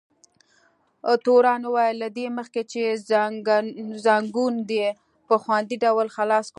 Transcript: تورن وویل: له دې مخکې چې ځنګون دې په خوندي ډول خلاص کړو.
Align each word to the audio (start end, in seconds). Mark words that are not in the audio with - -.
تورن 1.23 1.61
وویل: 1.67 1.95
له 2.03 2.07
دې 2.17 2.27
مخکې 2.37 2.61
چې 2.71 2.81
ځنګون 4.05 4.53
دې 4.71 4.87
په 5.27 5.35
خوندي 5.43 5.77
ډول 5.85 6.07
خلاص 6.15 6.45
کړو. 6.45 6.49